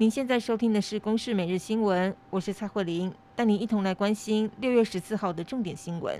[0.00, 6.18] 您现在收听的是《公视每日新闻》，我是蔡慧玲，带您一同来关心六月十四号的重点新闻。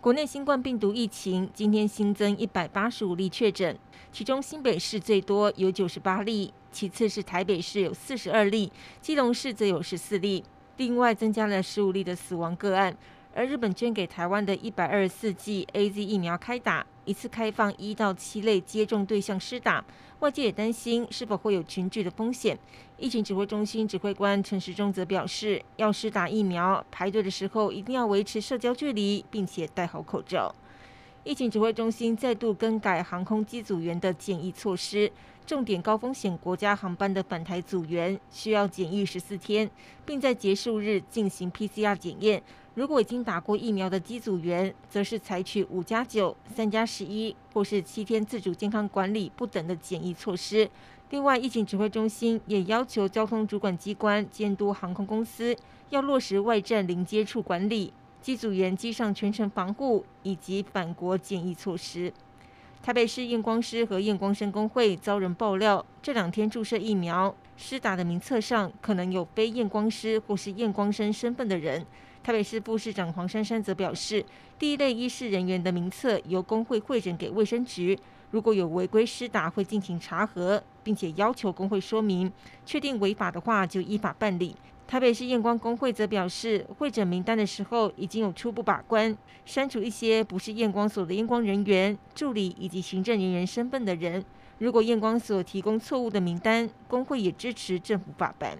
[0.00, 3.76] 国内新冠病毒疫情今天新增一百八十五例确诊，
[4.12, 10.44] 其中新北市最多有九十八例，其次是台北市有四十二例，基隆市则有十四例，
[10.76, 12.96] 另外增加了十五例的死亡个案。
[13.34, 19.84] 而日本捐给台湾的一百二十四剂 AZ 疫苗开打，一次开放一到七类接种对象施打，
[20.20, 22.58] 外界也担心是否会有群聚的风险。
[22.96, 30.52] 疫情指挥中心指挥官陈时中则表示，要施打疫苗，排队的时候一定要维持社交距离，并且戴好口罩。
[31.22, 35.12] 疫情指挥中心再度更改航空机组员的检疫措施，
[35.48, 39.70] 重点高风险国家航班的返台组员需要检疫十四天，
[40.04, 42.42] 并在结束日进行 PCR 检验。
[42.74, 50.68] 如果已经打过疫苗的机组员，则是采取五加九、三加十一或是七天自主健康管理不等的检疫措施。
[51.08, 55.56] 另外，疫情指挥中心也要求交通主管机关监督航空公司，
[55.88, 57.90] 要落实外站零接触管理、
[58.20, 62.12] 机组员机上全程防护以及返国检疫措施。
[62.82, 71.84] 台北市验光师和验光生工会遭人爆料，这两天注射疫苗施打的名册上可能有非验光师或是验光生身份的人。
[72.22, 74.24] 台北市副市长黄珊珊则表示，
[74.58, 77.98] 第一类医师人员的名册由工会会诊给卫生局，
[78.30, 82.30] 如果有违规施打，会进行查核，并且要求工会说明，
[82.64, 84.54] 确定违法的话就依法办理。
[84.88, 94.24] 台北市验光工会则表示，会整名单的时候已经有初步把关，删除一些不是验光所的验光人员、助理以及行政人员身份的人。
[94.56, 98.58] 如果验光所提供错误的名单，工会也支持政府法办。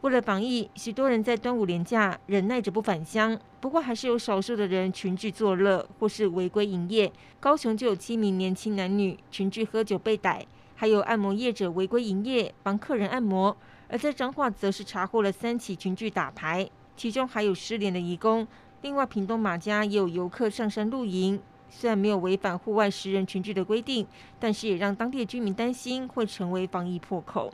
[0.00, 3.38] 为了防疫，许多人在端午连假忍耐着不返乡。
[3.60, 7.12] 不过，还是有少数的人群聚作乐或是违规营业。
[7.38, 10.44] 高雄就有七名年轻男女群聚喝酒被逮，
[10.80, 13.56] 还有按摩业者违规营业帮客人按摩。
[13.88, 18.46] 而在彰化，则是查获了三起群聚打牌，其中还有失联的移工。
[18.82, 24.06] 另外，屏东马家也有游客上山露营，虽然没有违反户外十人群聚的规定，
[24.38, 27.52] 但是也让当地居民担心会成为防疫破口。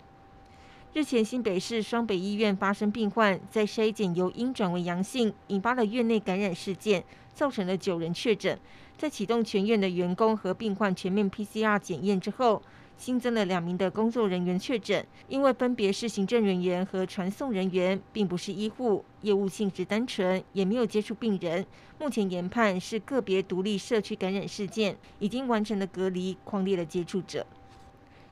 [0.93, 7.03] 日前，新北市双北医院发生病患在筛检由阴转为阳性，引发了院内感染事件，
[7.33, 8.59] 造成了九人确诊。
[8.97, 12.62] 在启动全院的员工和病患全面 PCR 检验之后，
[12.97, 21.66] 新增了两名的工作人员确诊，因为分别是行政人员和传送人员，并不是医护，业务性质单纯，也没有接触病人。
[21.99, 27.47] 目前研判是个别独立社区感染事件，已经完成了隔离，框列了接触者。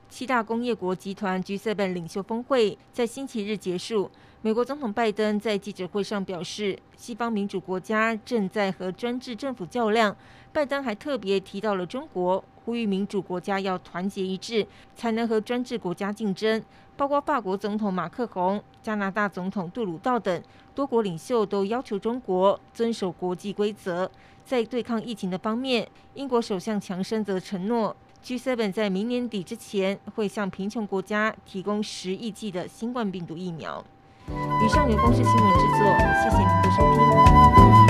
[0.09, 4.11] 七大工业国集团 G7 领袖峰会在星期日结束。
[4.43, 10.15] 美国总统拜登在记者会上表示，西方民主国家正在和专制政府较量。
[10.51, 14.65] 拜登还特别提到了中国，呼吁民主国家要团结一致，
[14.95, 16.63] 才能和专制国家竞争。
[16.95, 20.43] 包括法国总统马克宏、加拿大总统杜鲁道等
[20.75, 24.09] 多国领袖都要求中国遵守国际规则。
[24.45, 27.95] 在对抗疫情的方面，英国首相强生则承诺。
[28.23, 33.83] G7 在明年底之前会向贫穷国家提供十亿剂的新冠病毒疫苗。
[34.27, 37.82] 以上由公视新闻制作，谢谢您的收听。